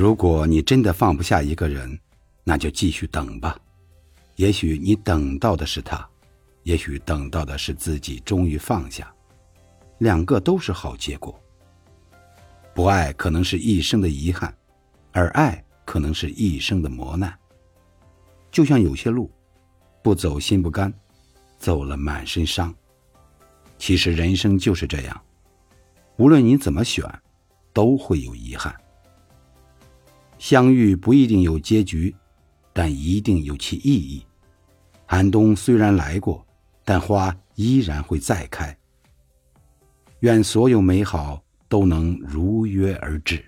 [0.00, 2.00] 如果你真的放不下一个人，
[2.42, 3.54] 那就继续等吧。
[4.36, 6.08] 也许你等到的是他，
[6.62, 9.14] 也许等到的是自己终于放下，
[9.98, 11.38] 两个都是好结果。
[12.72, 14.56] 不爱可能是一生的遗憾，
[15.12, 17.38] 而爱可能是一生的磨难。
[18.50, 19.30] 就像有些路，
[20.02, 20.90] 不走心不甘，
[21.58, 22.74] 走了满身伤。
[23.76, 25.20] 其实人生就是这样，
[26.16, 27.04] 无论你怎么选，
[27.74, 28.74] 都会有遗憾。
[30.40, 32.16] 相遇不一定有结局，
[32.72, 34.24] 但一定有其意义。
[35.04, 36.42] 寒冬虽然来过，
[36.82, 38.74] 但花依然会再开。
[40.20, 43.44] 愿所有美好都能如约而至。